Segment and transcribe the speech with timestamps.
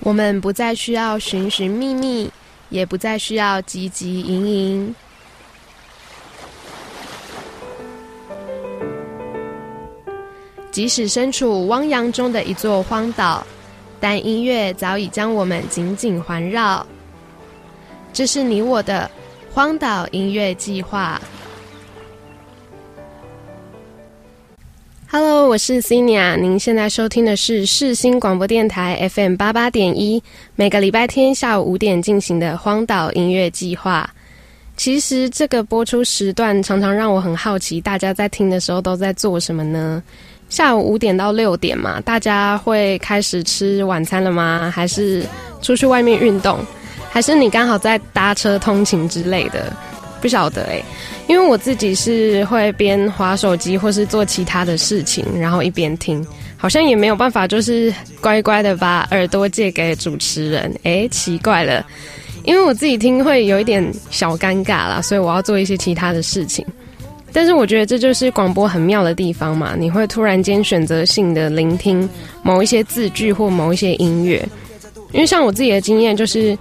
[0.00, 2.30] 我们不再需要寻寻觅觅，
[2.70, 4.94] 也不再需要汲汲营营。
[10.70, 13.46] 即使身处汪洋中的一座荒岛，
[14.00, 16.86] 但音乐早已将我们紧紧环绕。
[18.12, 19.10] 这是你我的
[19.52, 21.20] 荒岛音乐计划。
[25.12, 30.22] Hello，我是 c i n i a 您现在收听的是世新广播电台 FM 八八点一，
[30.54, 34.08] 每个礼拜天下午五点进行的荒岛音乐计划。
[34.76, 40.00] 其实这个播出时段常常让我很好奇，大家在听的时候都在做什么呢？
[40.48, 44.72] 下午五点到六点嘛，大家会开始吃晚餐了吗？
[44.72, 45.26] 还是
[45.60, 46.60] 出去外面运动？
[47.10, 49.72] 还是你刚好在搭车通勤之类的？
[50.20, 50.82] 不晓得哎。
[51.26, 60.74] 因为我自己是会边划手机或是做其他的事情，然后一边听，好像也没有办法，就是乖乖的把耳朵借给主持人。
[60.82, 61.86] 哎，奇怪了，
[62.42, 66.66] 因为我自己听会有一点小尴尬啦，所以我要做一些其他的事情。
[67.32, 72.08] 但是我觉得这就是广播很妙的地方嘛，你会突然间选择性的聆听
[72.42, 74.44] 某一些字句或某一些音乐，
[75.12, 76.58] 因为像我自己的经验就是。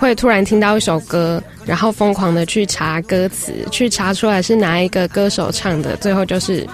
[0.00, 6.66] 会突然听到一首歌，然后疯狂的去查歌词，去查出来是哪一个歌手唱的，最后就是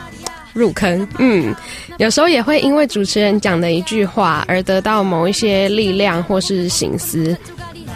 [0.52, 1.06] 入坑。
[1.18, 1.52] 嗯，
[1.98, 7.36] 有时候也会因为主持人讲的一句话而得到某一些力量或是醒思，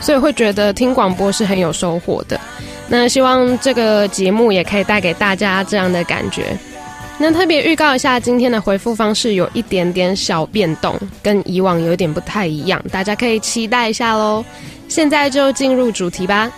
[0.00, 2.38] 所以会觉得听广播是很有收获的。
[2.88, 6.58] 那希望这个节目也可以带给大家这样的感觉。
[7.18, 14.44] 那特别预告一下，今天的回复方式有一点点小变动，跟以往有点不太一样，大家可以期待一下喽。
[14.90, 16.50] 现在就进入主题吧。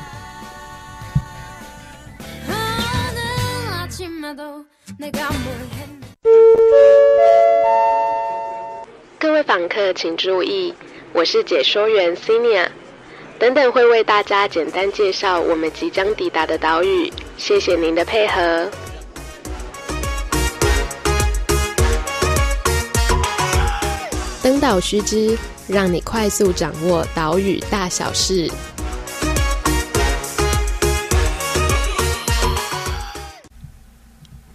[9.19, 10.75] 各位访客请注意，
[11.13, 12.69] 我是解说员 Sinia，
[13.39, 17.13] 等等会为大家简单介绍我们即将抵达的岛屿。
[17.37, 18.71] 谢谢您的配合。
[24.43, 25.37] 登岛须知。
[25.73, 28.47] 让你快速掌握岛屿大小事。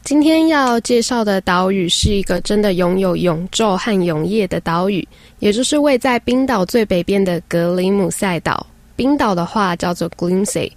[0.04, 5.06] 今天要介绍的岛屿是一个真的拥有永昼和永夜的岛屿，
[5.40, 8.66] 也就是位在冰岛最北边的格林姆塞岛。
[8.96, 10.72] 冰岛的话叫做 Glimsey，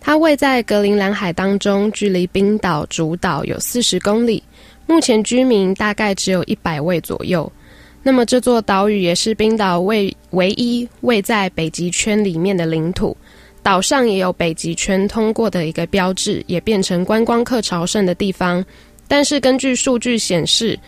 [0.00, 4.42] 它位在格陵兰海当中，距离冰岛主岛有四十公里。
[4.86, 7.50] 目前居民大概只有一百位左右。
[8.06, 13.16] 那么这座岛屿也是冰岛位唯一位在北极圈里面的领土，
[13.62, 18.62] 岛上也有北极圈通过的一个标志，也变成观光客朝圣的地方。
[19.08, 20.78] 但是根据数据显示，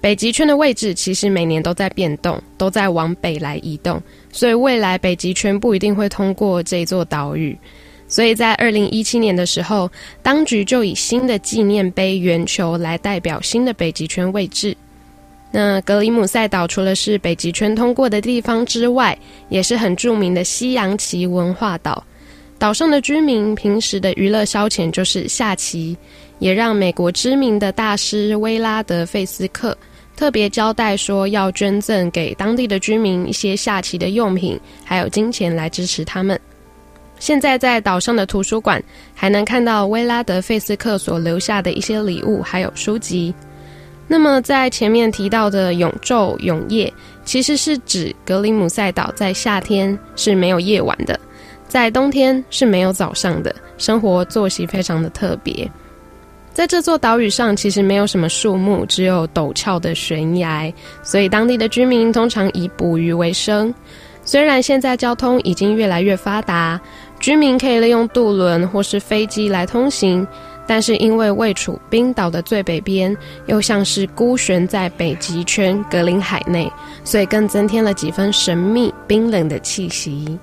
[0.00, 4.00] 北极圈的位置其实每年都在变动，都在往北来移动，
[4.30, 7.58] 所以未来北极圈不一定会通过这座岛屿。
[8.06, 9.90] 所以在二零一七年的时候，
[10.22, 14.76] 当局就以新的纪念碑圆球来代表新的北极圈位置。
[15.50, 19.18] 那格里姆塞岛除了是北极圈通过的地方之外，
[19.48, 22.04] 也是很著名的西洋棋文化岛。
[22.58, 25.96] 岛上的居民平时的娱乐消遣就是下棋，
[26.38, 29.76] 也让美国知名的大师威拉德费斯克
[30.14, 36.38] 特别交代说，要捐赠给当地的居民一些下棋的用品，还有金钱来支持他们。
[37.18, 38.82] 现在在岛上的图书馆
[39.14, 43.34] 还能看到威拉德费斯克所留下的一些礼物，还有书籍。
[44.12, 46.92] 那么，在前面提到的永昼永夜，
[47.24, 51.18] 其实是指格林姆塞岛在夏天是没有夜晚的，
[51.68, 55.70] 在冬天是没有早上的，生活作息非常的特别。
[56.52, 63.72] 在这座岛屿上，其实没有什么树木，只有陡峭的悬崖，所以当地的居民通常以捕鱼为生。
[64.24, 66.80] 虽然现在交通已经越来越发达，
[67.20, 70.26] 居民可以利用渡轮或是飞机来通行。
[70.70, 73.16] 但是因为位处冰岛的最北边，
[73.46, 76.72] 又像是孤悬在北极圈格林海内，
[77.02, 80.38] 所以更增添了几分神秘冰冷的气息。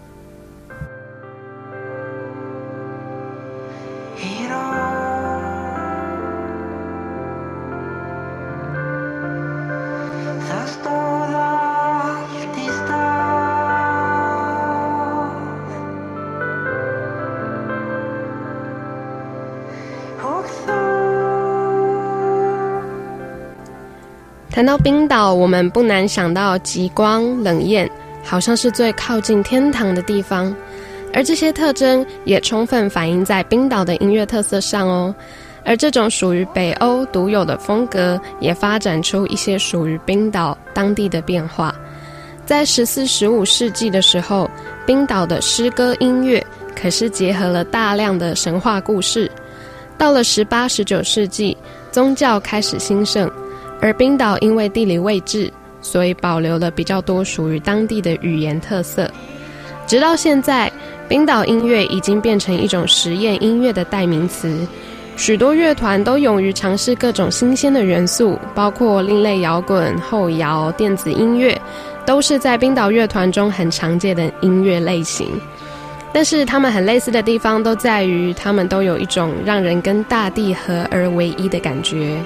[24.78, 27.90] 冰岛，我们不难想到极光、冷艳，
[28.24, 30.54] 好像是最靠近天堂的地方。
[31.14, 35.14] 而这些特征也充分反映在冰岛的音乐特色上哦。
[35.66, 41.74] 而这种属于北欧独有的风格，也发展出一些属于冰岛当地的变化。
[42.46, 44.50] 在十四、十五世纪的时候，
[44.86, 49.30] 冰岛的诗歌音乐可是结合了大量的神话故事。
[49.98, 51.58] 到了十八、十九世纪，
[51.92, 53.30] 宗教开始兴盛，
[53.80, 55.52] 而冰岛因为地理位置，
[55.82, 59.10] 所以保留了比较多属于当地的语言特色。
[59.86, 60.72] 直到现在，
[61.08, 64.68] 冰岛音乐已经变成一种实验音乐的代名词。
[65.16, 71.60] 许多乐团都勇于尝试各种新鲜的元素，包括另类摇滚、后摇、电子音乐，
[72.06, 75.28] 都是在冰岛乐团中很常见的音乐类型。
[76.14, 82.18] 但是，他们很类似的地方都在于，他们都有一种让人跟大地合而为一的感觉。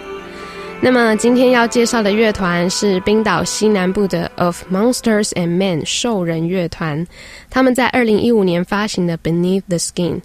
[0.84, 7.06] 那么今天要介绍的乐团是冰岛西南部的 of monsters and men 兽人乐团
[7.52, 10.20] 他们在二零一五年发行的 beneath the skin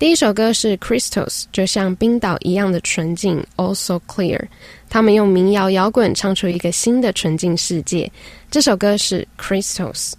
[0.00, 4.40] 第一首歌是 crystals 就像冰岛一样的纯净 also clear
[4.90, 8.10] 他们用民谣摇滚唱出一个新的纯净世界。
[8.50, 10.14] 这首歌是 crystals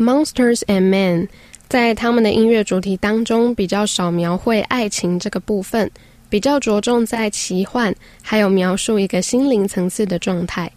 [0.00, 1.28] Monsters and Men，
[1.68, 5.90] 在他们的音乐主题当中比较少描绘爱情这个部分，
[6.30, 10.72] 比较着重在奇幻，还有描述一个心灵层次的状态。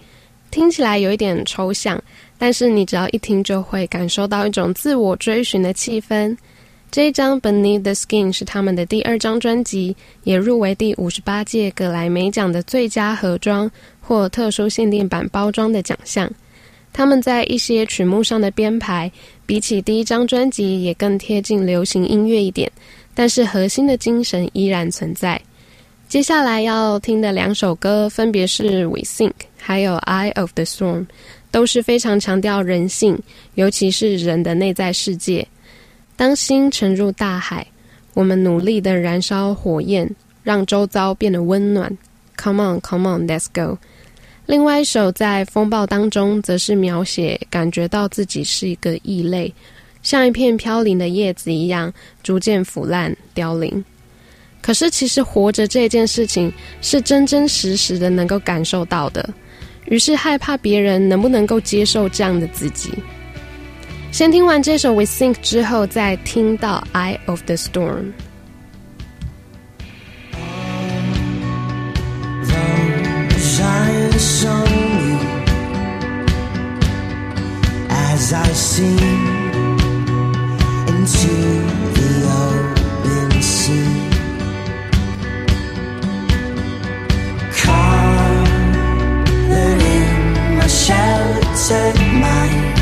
[0.52, 2.04] 听起来有一点抽象，
[2.38, 6.38] 但是你只要一听就会感受到一种自我追寻的气氛。
[6.92, 16.30] 这一张《Beneath the Skin》是他们的第二张专辑，也入围第五十八届格莱美奖的最佳盒装或特殊限定版包装的奖项。
[16.94, 19.12] 他们在一些曲目上的编排，
[19.46, 22.72] 比起第一张专辑也更贴近流行音乐一点，
[23.16, 25.42] 但是核心的精神依然存在。
[26.08, 31.00] 接下来要听的两首歌分别是《We Think》还有《Eye of the Storm》，
[31.50, 33.18] 都是非常强调人性，
[33.56, 35.48] 尤其是人的内在世界。
[36.16, 37.66] 当心沉入大海，
[38.14, 40.08] 我们努力的燃烧火焰，
[40.44, 41.98] 让周遭变得温暖。
[42.38, 43.80] Come on, come on, let's go。
[44.46, 49.54] 另外一首在风暴当中，则是描写感觉到自己是一个异类，
[50.02, 53.84] 像一片飘零的叶子一样，逐渐腐烂凋零。
[54.62, 59.28] 可是其实活着这件事情，是真真实实的能够感受到的。
[59.86, 62.92] 于是害怕别人能不能够接受这样的自己。
[64.12, 68.04] 先听完这首《We Think》之后，再听到《Eye of the Storm》。
[78.36, 78.98] I sing
[80.88, 81.36] into
[81.98, 82.10] the
[82.42, 84.10] open sea,
[87.62, 88.48] colored
[89.98, 92.74] in my sheltered mind.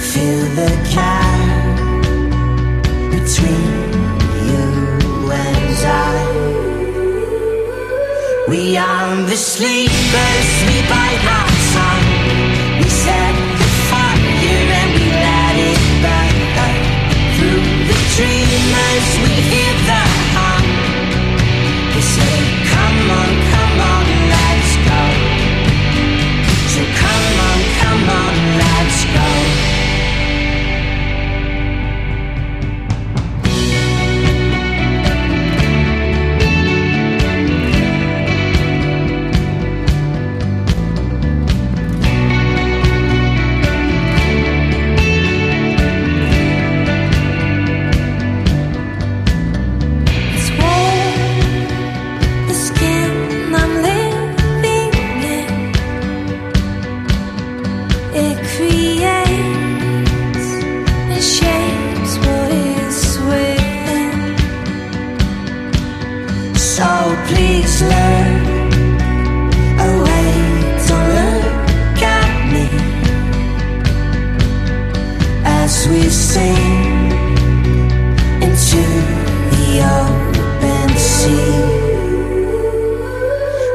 [0.00, 1.76] Fill the gap
[3.10, 3.92] between
[4.50, 4.68] you
[5.32, 6.16] and I.
[8.48, 11.55] We are the sleepers, we bite our
[18.16, 20.02] dreamers, we hear the.
[21.92, 22.36] They say,
[22.72, 23.45] come on,
[79.80, 81.76] open sea.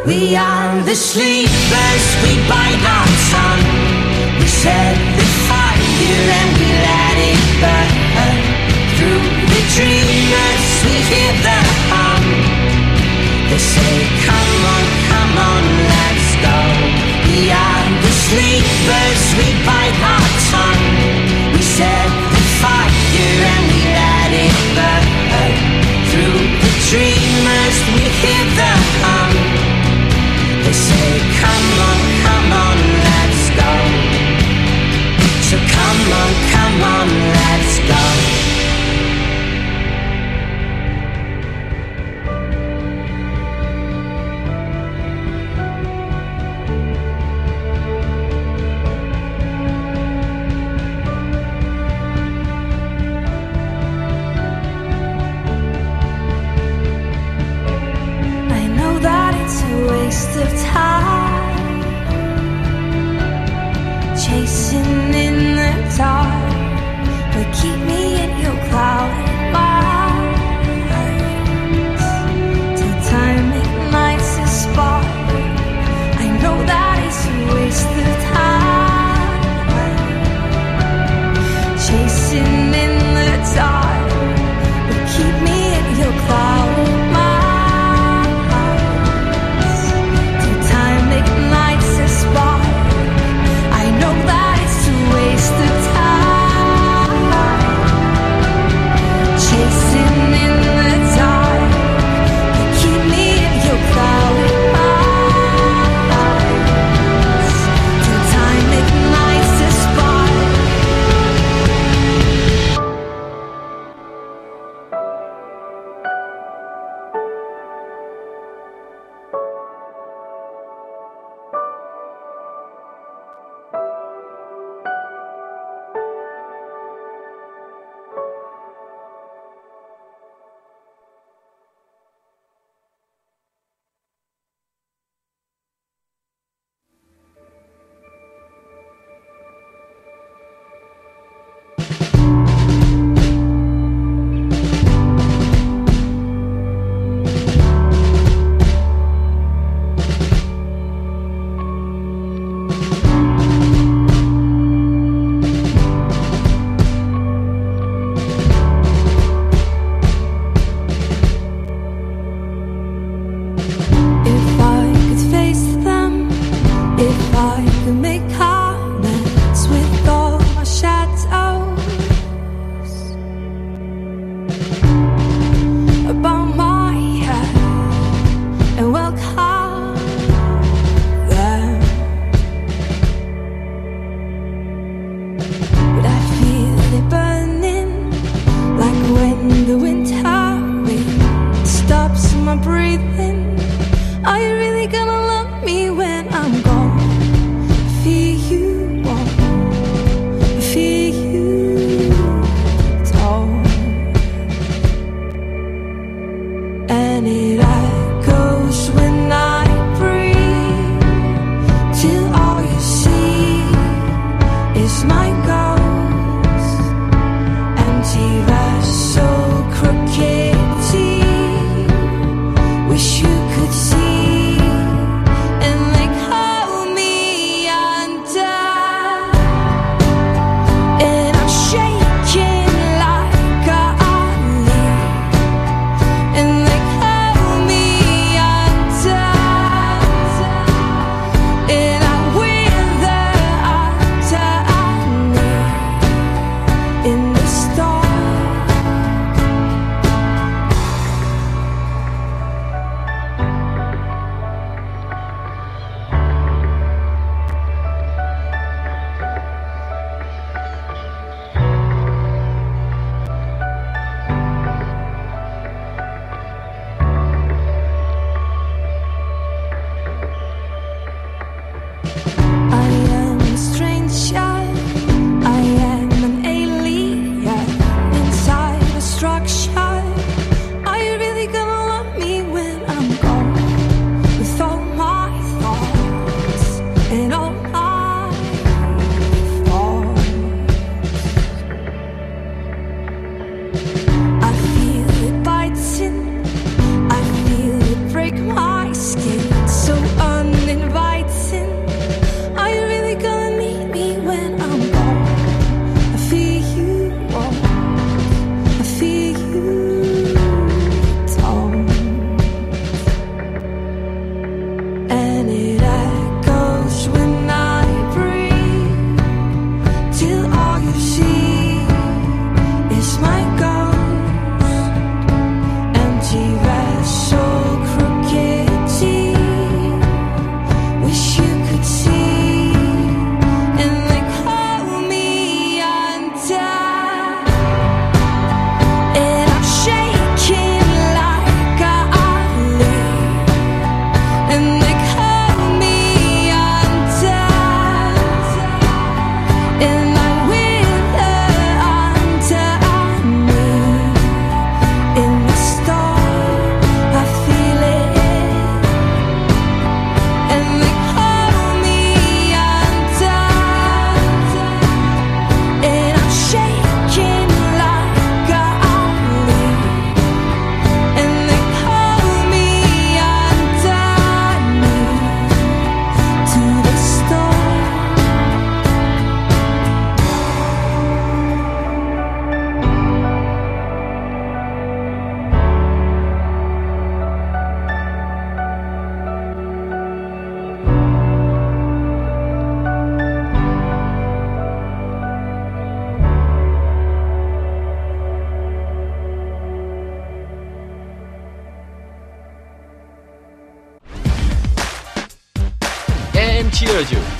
[0.05, 3.67] We are the sleepers, we bite our tongue.
[4.39, 7.91] We set the fire and we let it burn.
[8.98, 11.60] Through the dreamers, we hear the
[11.91, 12.24] hum.
[13.50, 16.58] They say, Come on, come on, let's go.
[17.29, 20.86] We are the sleepers, we bite our tongue.
[21.53, 22.89] We set the fire
[23.53, 25.70] and we let it burn
[26.91, 29.30] dreamers, we hit the high.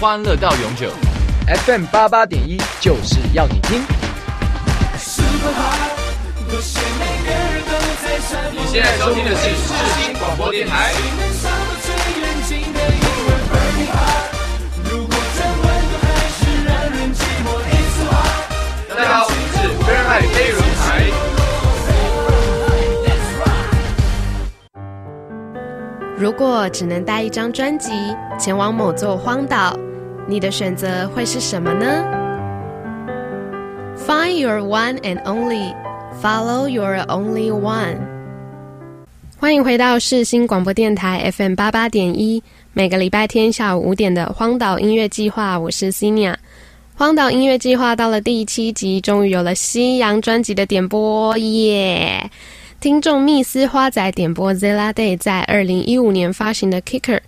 [0.02, 0.90] 欢乐到永久。
[1.64, 3.84] FM 八八点一就是要你听。
[8.52, 10.92] 你现在收听的是世新广播电台。
[18.90, 20.82] 大家好，我们是飞海飞轮台。
[26.18, 27.92] 如果只能带一张专辑
[28.40, 29.76] 前往某座荒岛，
[30.32, 32.06] 你的选择会是什么呢
[33.98, 35.76] ？Find your one and only,
[36.24, 37.98] follow your only one。
[39.38, 42.41] 欢迎回到世新广播电台 FM 八八点一，
[42.72, 46.39] 每个礼拜天下午五点的荒岛音乐计划，我是 c i n i a
[46.96, 52.32] 荒岛音乐计划到了第七集，终于有了西洋专辑的点播耶！
[52.80, 57.20] 听众密斯花仔点播 Zilla Day 在二零一五年发行的 Kicker，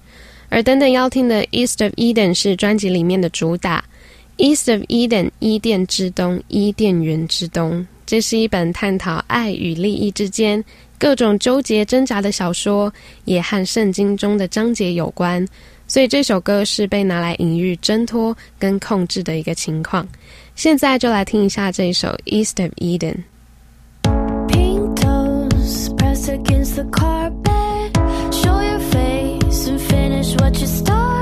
[0.53, 3.83] 而等等要听的《East of Eden》是专辑里面的主打，
[4.45, 7.83] 《East of Eden》伊甸之东，伊甸园之东。
[8.05, 10.63] 这是一本探讨爱与利益之间
[10.99, 12.93] 各种纠结挣扎的小说，
[13.25, 15.43] 也和圣经中的章节有关。
[15.87, 20.07] 所以这首歌是被拿来隐喻挣脱跟控制的一个情况。
[20.55, 23.15] 现在就来听一下这一首《East of Eden》。
[26.25, 27.91] Against the carpet.
[28.31, 29.67] Show your face
[30.23, 31.12] finish what you.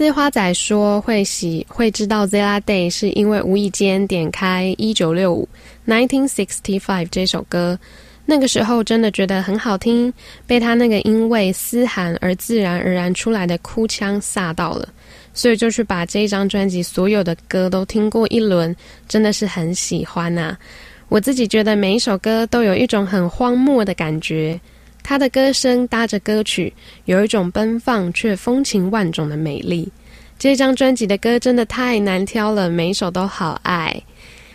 [0.00, 5.46] Z 花仔说会喜会知道 Zela Day 是因为无意间点开一九六五
[5.86, 7.78] （Nineteen Sixty Five） 这首歌，
[8.24, 10.10] 那个时候真的觉得很好听，
[10.46, 14.88] 被他那个因为嘶喊而自然而然出来的哭腔吓到了，
[15.34, 18.74] 所以就去把这一张专辑所有的歌都听过一轮，
[19.06, 20.56] 真的是很喜欢呐、
[21.10, 24.58] 我自己觉得每一首歌都有一种很荒漠的感觉，
[25.02, 26.72] 他的歌声搭着歌曲，
[27.04, 29.90] 有一种奔放却风情万种的美丽。
[30.38, 34.02] 这张专辑的歌真的太难挑了，每一首都好爱。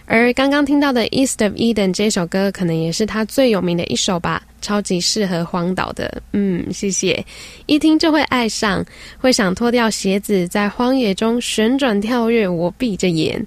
[0.07, 6.21] 而刚刚听到的《East of Eden》这首歌，可能也是他最有名的一首吧，超级适合荒岛的。
[6.31, 7.25] 嗯，谢谢，
[7.65, 8.85] 一听就会爱上，
[9.17, 12.47] 会想脱掉鞋子，在荒野中旋转跳跃。
[12.47, 13.43] 我闭着眼，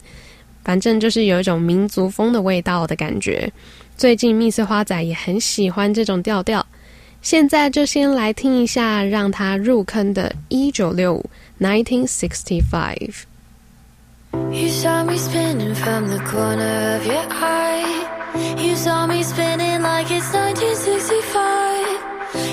[0.64, 3.48] 反正就是有一种民族风的味道的感觉。
[3.96, 6.64] 最近密斯花仔也很喜欢这种调调。
[7.27, 11.29] 现在就先来听一下让他入坑的一九六五
[11.59, 13.23] （1965）。
[14.33, 18.03] You saw me spinning from the corner of your eye.
[18.57, 22.03] You saw me spinning like it's 1965.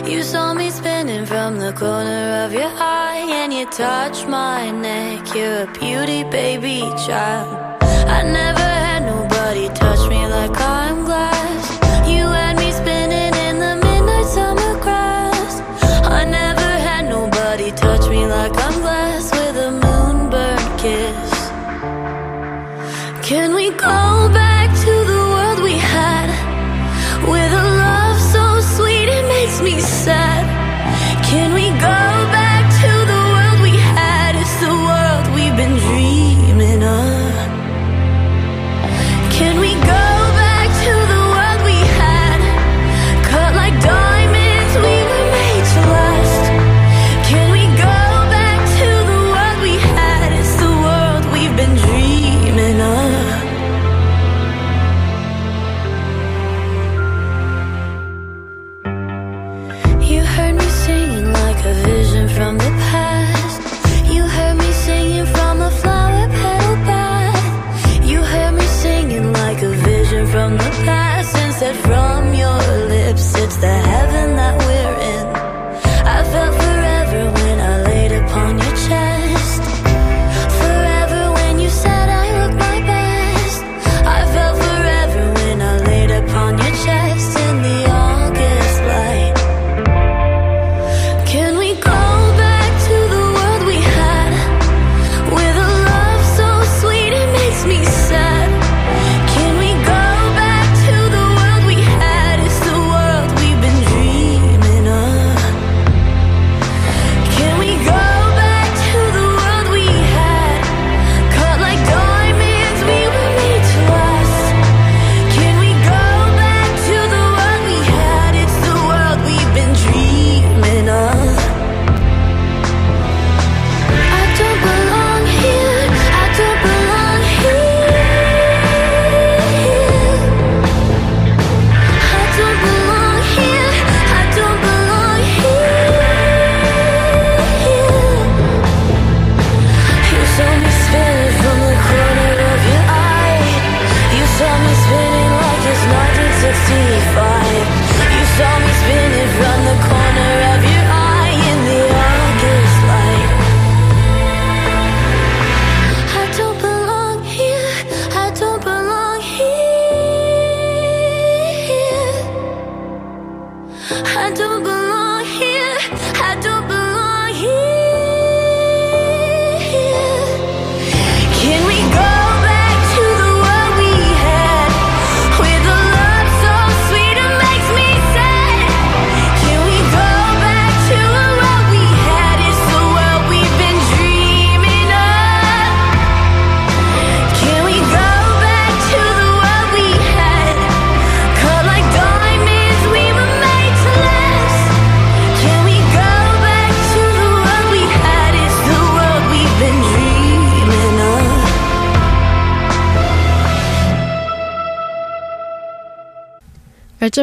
[0.06, 5.34] You saw me spinning from the corner of your eye, and you touched my neck.
[5.34, 7.56] You're a beauty, baby child.
[7.82, 8.73] I never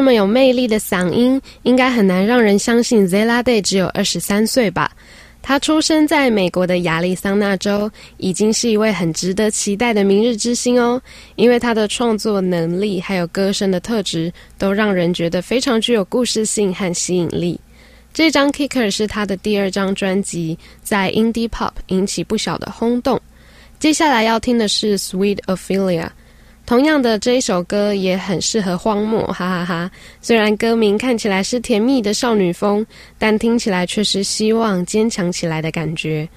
[0.02, 4.90] 这么有魅力的嗓音，应该很难让人相信 Zella Day 只有二十三岁吧？
[5.40, 11.00] 他出生在美国的亚利桑那州，已经是一位很值得期待的明日之星哦。
[11.36, 17.60] 因为他的创作能力还有歌声的特质，都让人觉得非常具有故事性和吸引力。
[18.12, 23.22] 这张 Kicker 是他的第二张专辑，在 Indie Pop 引起不小的轰动。
[23.78, 26.08] 接下来要听的是 Sweet Ophelia。
[26.64, 32.87] 同样的，这一首歌也很适合荒漠，哈哈哈虽然歌名看起来是甜蜜的少女风，
[33.18, 36.29] 但听起来却是希望坚强起来的感觉。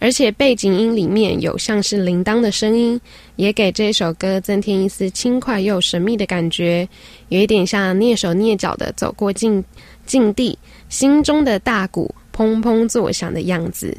[0.00, 3.00] 而且背景音里面有像是铃铛的声音，
[3.36, 6.88] 也给这首歌增添一丝轻快又神秘的感觉，
[7.30, 9.64] 有一点像蹑手蹑脚的走过境
[10.06, 10.56] 境地，
[10.88, 13.96] 心中的大鼓砰砰作响的样子。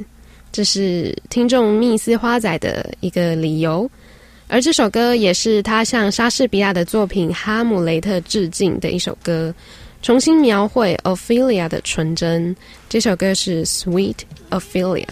[0.51, 3.89] 这是听众密斯花仔的一个理由。
[4.49, 9.53] 而这首歌也是他向莎士比亚的作品《哈姆雷特》致敬的一首歌，
[10.01, 12.55] 重新描绘 Ophelia 的纯真。
[12.89, 14.15] 这首歌是《Sweet
[14.49, 15.05] Ophelia》。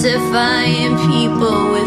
[0.00, 1.77] Justifying people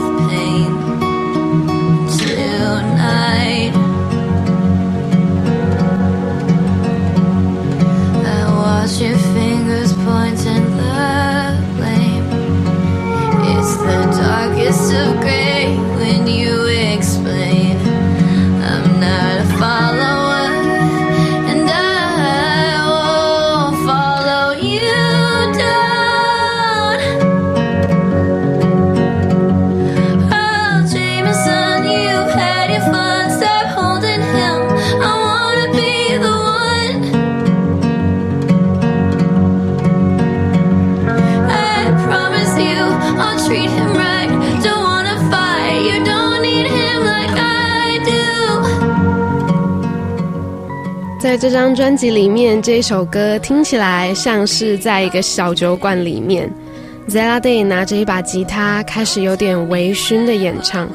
[51.42, 56.48] 这张专辑里面，这一首歌听起来像是在一个小酒馆里面
[57.10, 60.88] ，Zella Day 拿着一把吉他，开始有点微醺的演唱。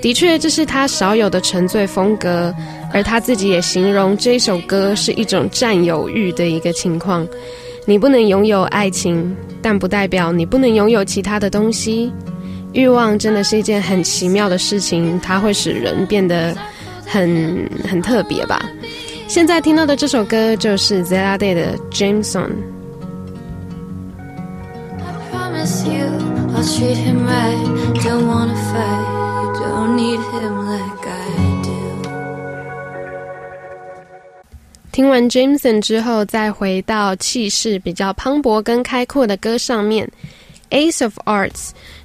[0.00, 2.54] 的确，这是他少有的沉醉风格，
[2.92, 7.26] 而他自己也形容这首歌是一种占有欲的一个情况。
[7.84, 12.12] 你不能拥有爱情，但不代表你不能拥有其他的东西。
[12.72, 16.56] 欲望真的是一件很奇妙的事情，它会使人变得
[17.04, 18.64] 很很特别吧。
[19.32, 22.50] 现在听到的这首歌就是 Zella Day 的 Jameson。
[34.92, 40.06] 听完 Jameson 之后，再回到气势比较磅礴跟开阔的歌上面，
[40.76, 41.50] 《Ace of Arts》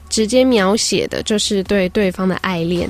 [0.07, 2.89] 直接描写的就是对对方的爱恋，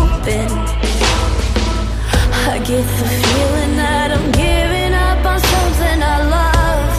[0.23, 0.27] I
[2.63, 6.93] get the feeling that I'm giving up on something I love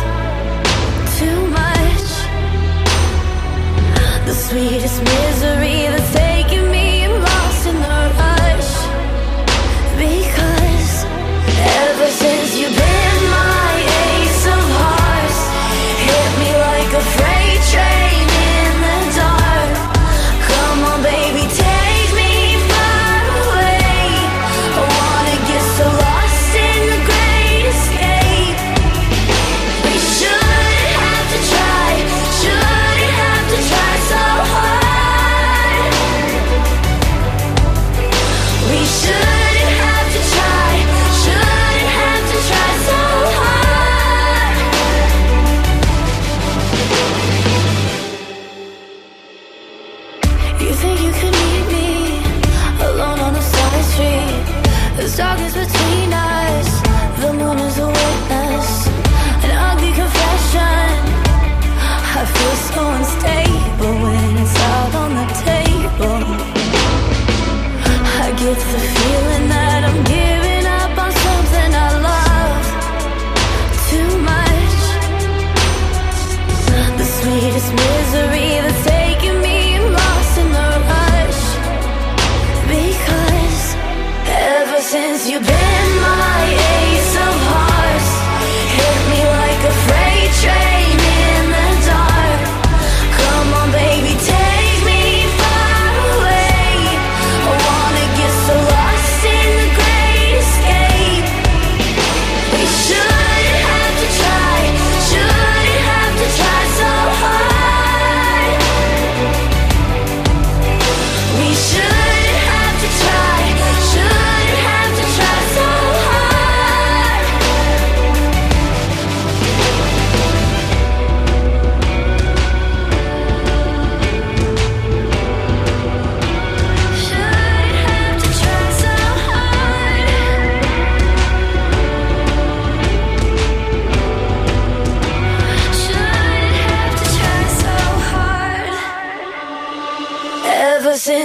[1.18, 2.10] too much.
[4.26, 5.04] The sweetest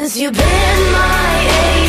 [0.08, 1.87] since you've been my ace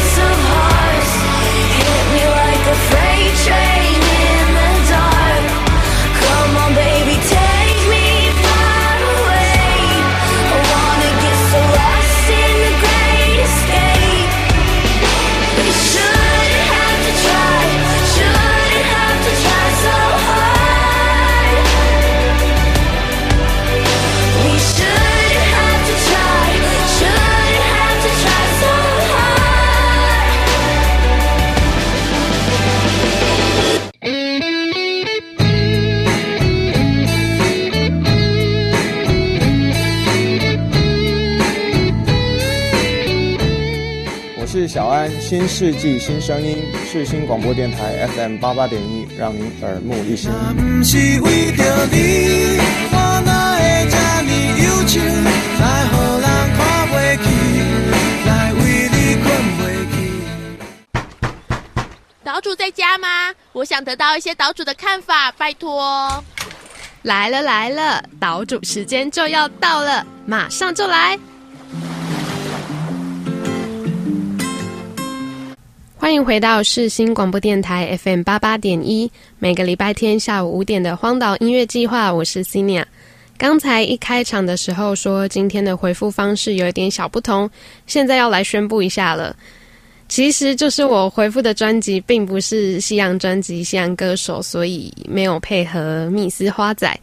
[44.69, 50.31] 是小安，新世纪新声音，世新广播电台 FM 八八点一，让您耳目一新。
[62.23, 63.35] 岛主在家吗？
[63.53, 66.23] 我想得到一些岛主的看法，拜托。
[67.03, 71.19] 来了来了，岛主时间就要到了，马上就来。
[76.09, 82.89] 欢迎回到世新广播电台 FM 八八点一，每个礼拜天下午五点的荒岛音乐计划，我是 c i n i a
[83.37, 87.49] 刚才一开场的时候说今天的回复方式有一点小不同，
[87.87, 89.37] 现在要来宣布一下了。
[90.09, 96.99] 其实就是我回复的专辑并不是西洋专辑、西洋歌手，所以没有配合密斯花仔。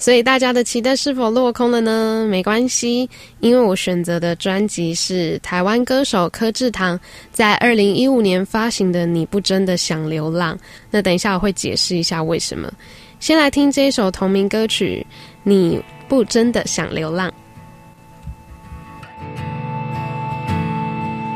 [0.00, 2.24] 所以大家的期待是否落空了呢？
[2.30, 6.98] 没关系，因为我选择的专辑是台湾歌手柯志堂
[7.32, 10.54] 在二零一五年发行的《你不真的想流浪》。
[10.88, 12.72] 那等一下我会解释一下为什么。
[13.18, 15.04] 先来听这一首同名歌曲
[15.42, 17.28] 《你不真的想流浪》。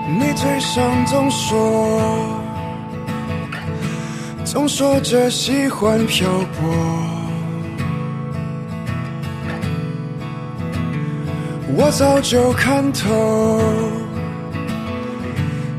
[0.07, 2.41] 你嘴上总说，
[4.45, 7.12] 总说着喜欢漂泊。
[11.75, 13.59] 我早就看透，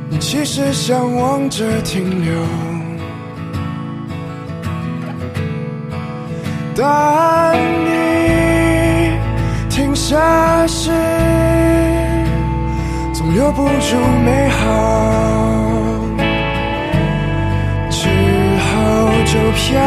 [0.09, 2.33] 你其实向往着停留，
[6.75, 9.17] 但你
[9.69, 10.89] 停下时。
[13.13, 14.61] 总留不住美好，
[17.89, 18.09] 只
[18.57, 18.71] 好
[19.25, 19.79] 就飘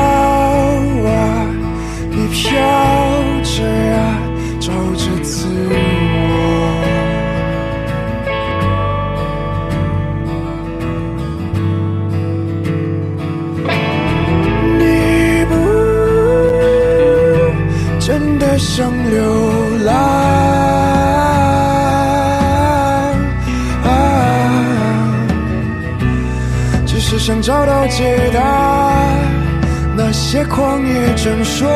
[1.11, 1.47] 啊，
[2.11, 2.43] 你飘
[3.43, 3.97] 着呀，
[4.61, 5.49] 找着自
[18.59, 19.95] 想流浪？
[26.87, 28.41] 只是想找到解答，
[29.97, 31.69] 那些旷野正说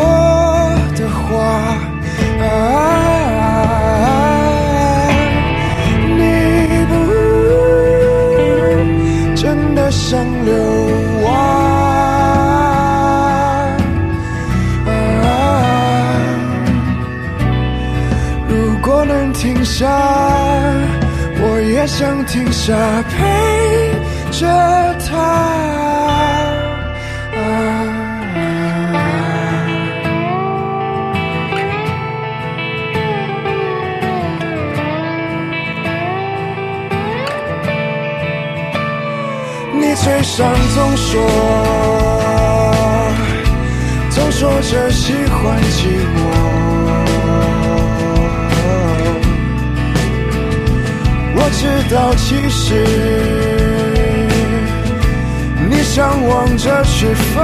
[0.97, 1.77] 的话。
[2.43, 3.20] 啊，
[19.81, 19.87] 下，
[21.41, 22.75] 我也想停下
[23.09, 23.17] 陪
[24.31, 24.47] 着
[25.09, 25.09] 他。
[39.73, 41.17] 你嘴上总说，
[44.11, 46.50] 总说着喜欢寂寞。
[51.53, 52.85] 直到，其实
[55.69, 57.41] 你向往着去飞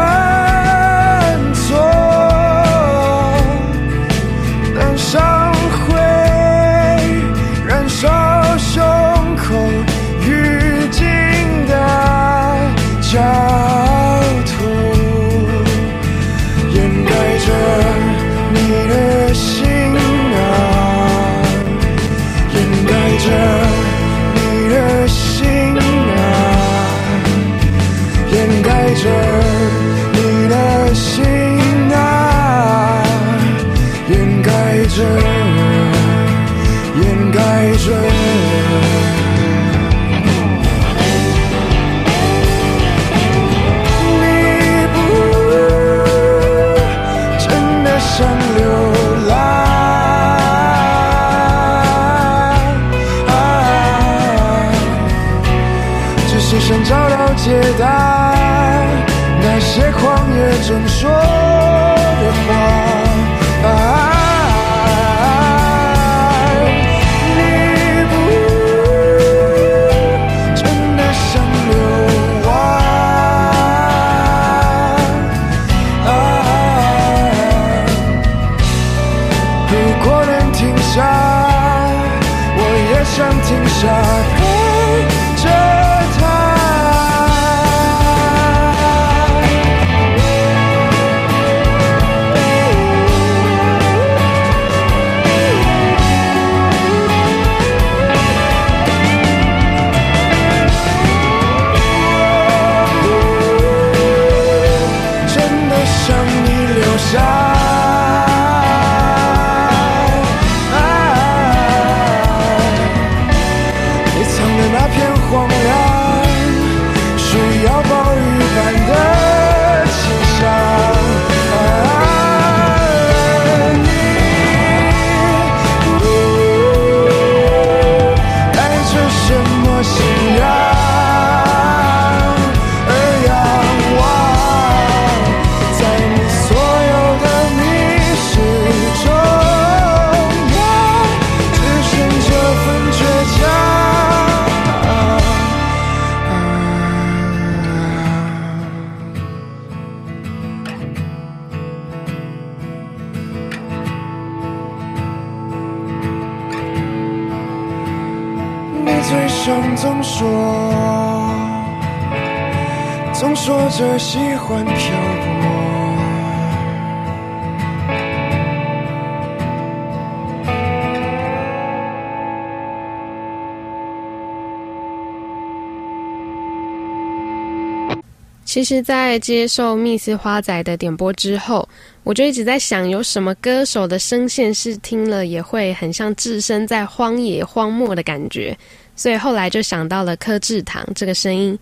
[178.57, 181.69] 其实，在接受密斯花仔的点播之后，
[182.05, 188.57] 我就一直在想，有什么歌手的声线是听了也会很像置身在荒野荒漠的感觉，
[188.95, 191.59] 所以后来就想到了柯志堂这个声音。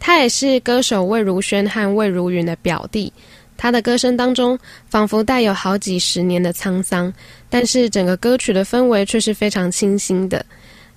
[0.00, 3.12] 他也是歌手魏如萱和魏如云的表弟，
[3.58, 7.12] 他的歌声当中仿佛带有好几十年的沧桑，
[7.50, 10.42] 但是整个歌曲的氛围却是非常清新的。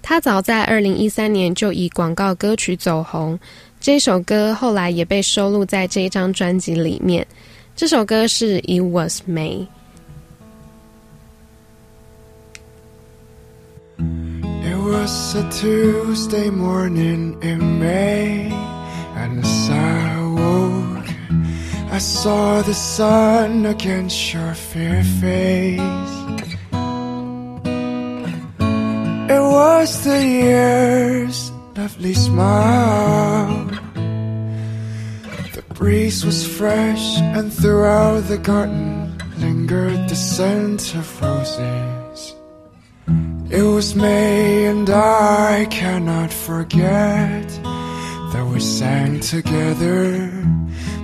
[0.01, 3.37] 他早在二零一三年就以广告歌曲走红。
[3.80, 7.26] 这首歌后来也被收录在这一张专辑里面。
[7.76, 9.66] 这首歌是《It Was May》。
[13.98, 18.50] It was a Tuesday morning in May,
[19.14, 21.08] and as I awoke,
[21.92, 25.80] I saw the sun against your fair face.
[29.28, 31.49] It was the year's
[31.81, 33.65] lovely smile.
[35.55, 37.05] The breeze was fresh,
[37.35, 42.35] and throughout the garden lingered the scent of roses.
[43.49, 47.47] It was May, and I cannot forget
[48.31, 50.05] that we sang together.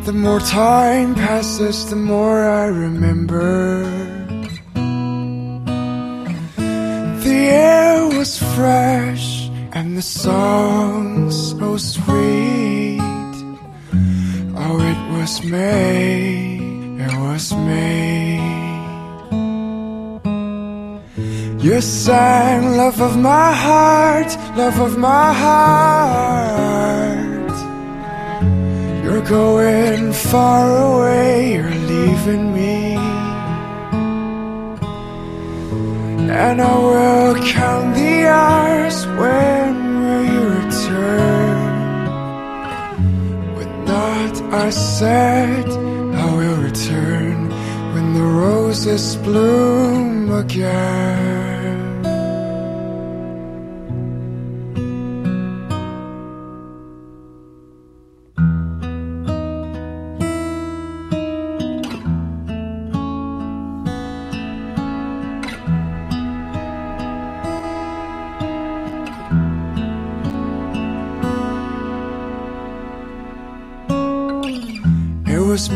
[0.05, 3.55] The more time passes, the more I remember.
[7.25, 9.36] The air was fresh,
[9.78, 12.99] and the song so sweet.
[14.63, 16.57] Oh, it was May,
[17.05, 18.41] it was May.
[21.65, 26.78] You sang love of my heart, love of my heart.
[29.03, 32.97] You're going far away, you're leaving me.
[36.30, 42.05] And I will count the hours when will you return?
[43.55, 47.49] When not, I said I will return
[47.93, 51.57] when the roses bloom again.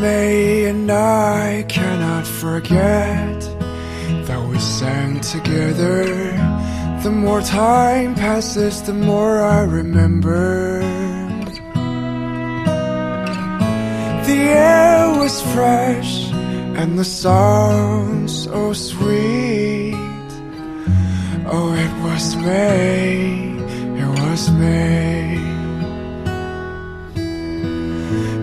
[0.02, 3.39] May, and I cannot forget
[4.26, 6.06] that we sang together.
[7.04, 10.80] The more time passes, the more I remember.
[14.26, 14.39] The
[14.72, 16.32] air was fresh,
[16.80, 19.93] and the song so sweet.
[21.45, 23.54] Oh, it was May,
[24.02, 25.41] it was May.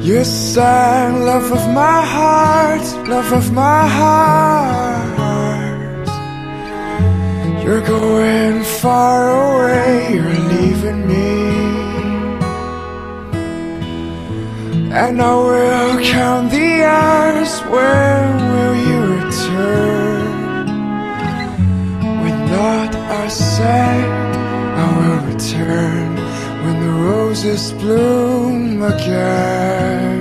[0.09, 5.18] You sang love of my heart, love of my heart.
[7.62, 11.28] You're going far away, you're leaving me.
[15.02, 20.66] And I will count the hours, when will you return?
[22.22, 24.36] With not a cent,
[24.82, 26.17] I will return
[27.09, 30.16] roses bloom again.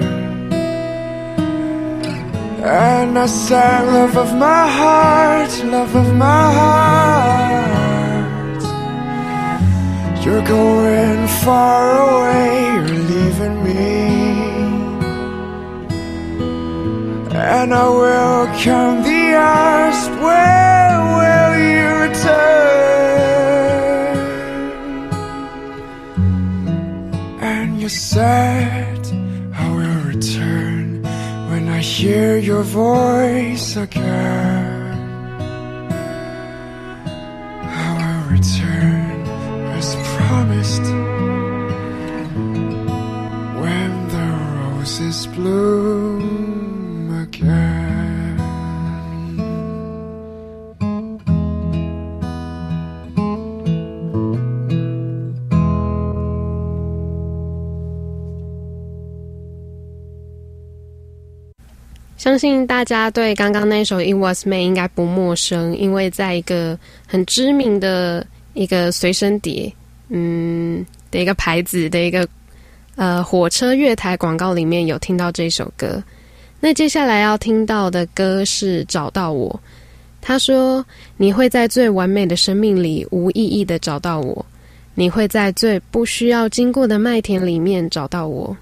[2.64, 7.48] And I sang love of my heart, love of my heart.
[10.24, 12.48] You're going far away,
[12.86, 13.86] you're leaving me.
[17.56, 22.97] And I will count the hours, when will you return?
[27.88, 29.08] You said
[29.56, 31.04] I will return
[31.50, 34.77] when I hear your voice again.
[62.28, 69.74] 相信大家对刚刚那首《It Was Me》应该不陌生，因为在一个很知名的一个随身碟，
[70.10, 72.28] 嗯的一个牌子的一个
[72.98, 76.04] 呃火车月台广告里面有听到这首歌。
[76.60, 79.50] 那接下来要听到的歌是《找到我》。
[80.22, 84.46] 他说：“你会在最完美的生命里无意义的找到我，
[84.96, 88.58] 你会在最不需要经过的麦田里面找到我。”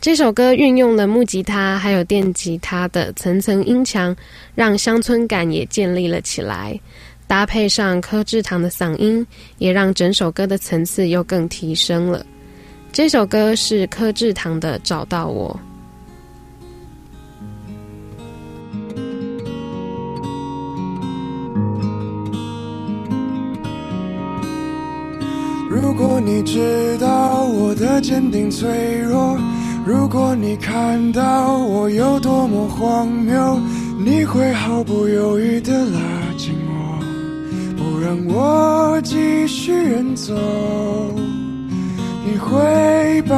[0.00, 4.14] 这首歌运用了木吉他还有电吉他的层层音墙，
[4.54, 6.78] 让乡村感也建立了起来。
[7.26, 9.26] 搭配上柯志堂的嗓音，
[9.58, 12.24] 也让整首歌的层次又更提升了。
[12.92, 15.54] 这首歌是柯志堂的《找到我》。
[25.68, 29.38] 如果你知道我的坚定脆弱，
[29.88, 33.58] 如果你看到我有多么荒谬，
[33.98, 35.98] 你会毫不犹豫地拉
[36.36, 37.00] 紧我，
[37.74, 40.34] 不让我继续远走。
[42.22, 43.36] 你会把。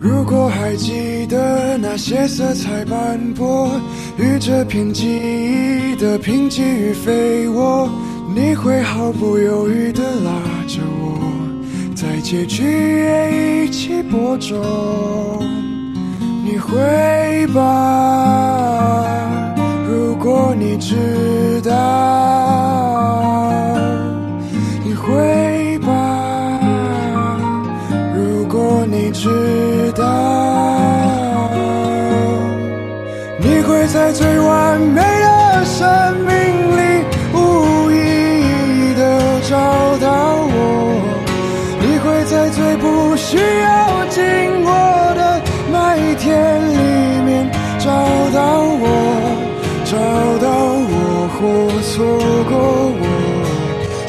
[0.00, 3.70] 如果还记得那些色彩斑驳
[4.18, 7.88] 与这片记忆的贫瘠与肥沃，
[8.38, 10.30] 你会毫不犹豫地拉
[10.68, 11.18] 着我，
[11.94, 14.62] 在结局也一起播种。
[16.44, 19.06] 你会吧，
[19.88, 21.72] 如果你知道，
[24.84, 26.60] 你会吧。
[28.14, 30.04] 如果你知道，
[33.40, 35.88] 你会在最完美的生
[36.26, 36.35] 命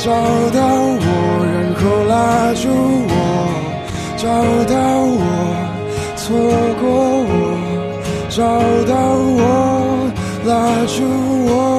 [0.08, 0.60] 找到
[1.04, 1.06] 我
[1.52, 2.64] 然后拉住
[3.10, 3.12] 我。
[4.16, 4.24] 找
[4.64, 5.22] 到我，
[6.16, 6.24] 错
[6.80, 6.86] 过
[7.28, 7.32] 我，
[8.30, 8.40] 找
[8.86, 8.96] 到
[9.38, 10.10] 我，
[10.46, 10.52] 拉
[10.88, 11.04] 住
[11.52, 11.77] 我。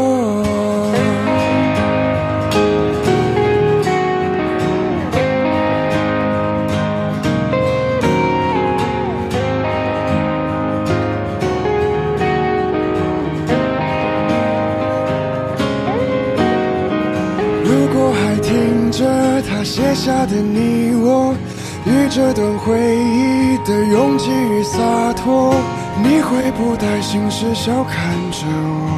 [20.09, 21.37] 下的你我。
[21.85, 24.79] 与这段回忆的拥挤与洒
[25.13, 25.55] 脱，
[26.03, 27.95] 你会不带心事笑看
[28.33, 28.89] 着我，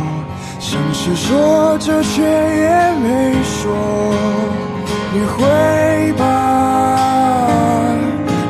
[0.61, 2.71] 像是说着却也
[3.03, 3.61] 没说。
[5.13, 6.23] 你会吧，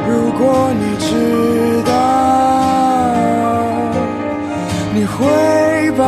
[0.07, 1.91] 如果你知道，
[4.95, 5.17] 你会
[5.93, 6.05] 吧，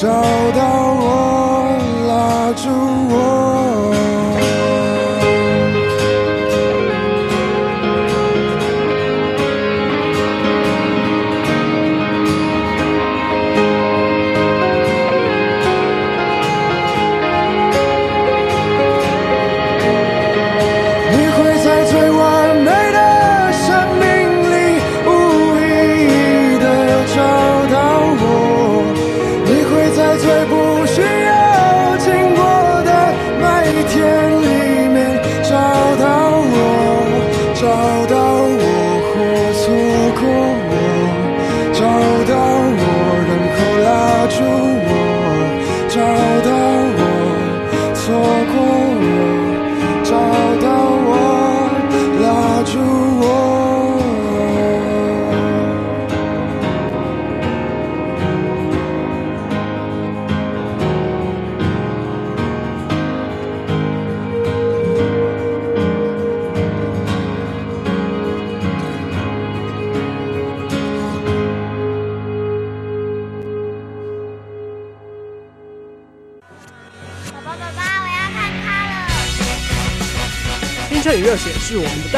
[0.00, 0.08] 找
[0.52, 0.87] 到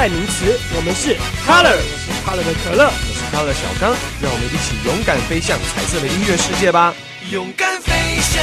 [0.01, 2.88] 代名词，我们是 Color，我是 Color 的可乐。
[2.88, 3.92] 我是 Color 小刚，
[4.22, 6.94] 让我们一起勇敢飞向彩色的音乐世界吧！
[7.30, 7.92] 勇敢飞
[8.22, 8.40] 翔，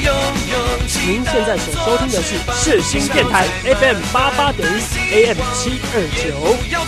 [0.00, 0.08] 勇
[0.48, 0.56] 勇
[0.88, 4.80] 气您现在所收听的是世新电台 FM 八八点一
[5.12, 6.32] AM 七二九。
[6.72, 6.80] 勇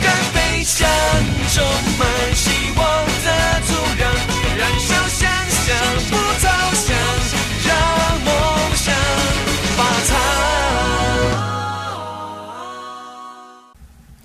[0.00, 0.88] 敢飞翔，
[1.52, 1.62] 充
[1.98, 2.08] 满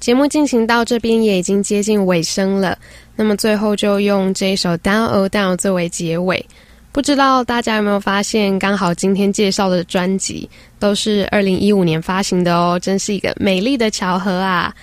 [0.07, 2.79] 节目进行到这边也已经接近尾声了，
[3.13, 6.45] 那么最后就用这一首《Down Oh Down》作为结尾。
[6.93, 10.49] 不知道大家有没有发现，刚好今天介绍的专辑
[10.79, 14.73] 都是二零一五年发行的哦，真是一个美丽的巧合啊！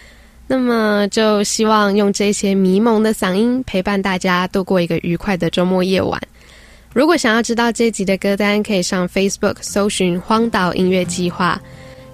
[0.46, 6.20] 那么就希望用这些迷蒙的嗓音陪伴大家度过一个愉快的周末夜晚。
[6.92, 11.58] 如果想要知道这集的歌单，可以上 Facebook 搜寻“荒岛音乐计划”。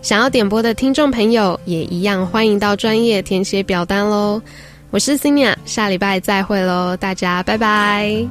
[0.03, 4.41] 想要点播的听众朋友也一样，欢迎到专业填写表单喽。
[4.91, 8.27] 我是 c i n a 下礼拜再会喽，大家拜拜。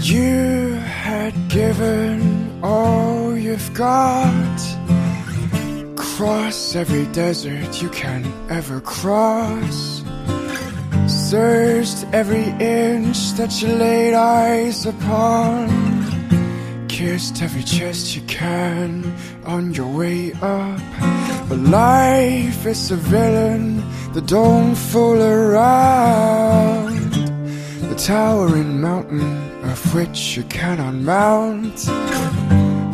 [0.00, 2.22] You had given
[2.62, 4.24] all you've got.
[5.96, 10.02] Cross every desert you can ever cross.
[11.28, 15.68] Searched every inch that you laid eyes upon.
[16.88, 19.14] Kissed every chest you can
[19.44, 20.80] on your way up.
[21.50, 27.12] But life is a villain that don't fool around.
[27.90, 31.76] The towering mountain of which you cannot mount.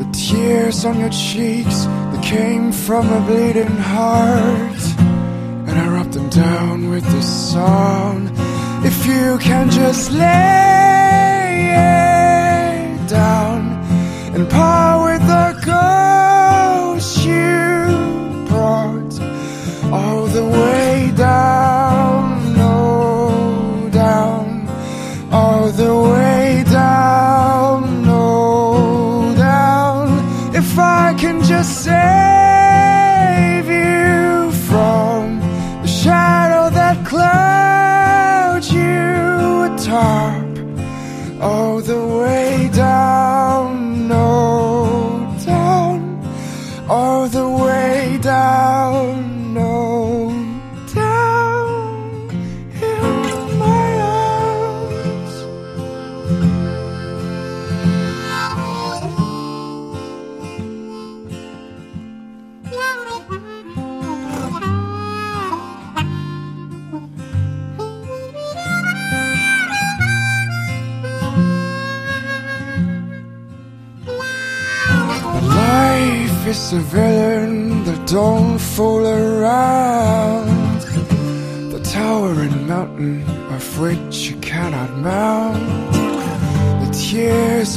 [0.01, 4.94] The tears on your cheeks that came from a bleeding heart.
[5.75, 8.31] And I rub them down with this song.
[8.85, 10.25] If you can just lay
[13.09, 13.83] down
[14.35, 15.94] and part with the ghost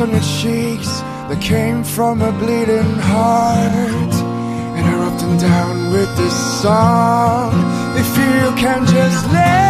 [0.02, 4.14] on your cheeks that came from a bleeding heart.
[4.76, 7.54] And I rubbed them down with this song.
[7.98, 9.67] If you can just let